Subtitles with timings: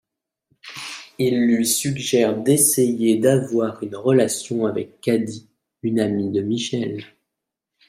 [1.19, 5.47] Il lui suggère d'essayer d'avoir une relation avec Cadie,
[5.83, 7.03] une amie de Michelle.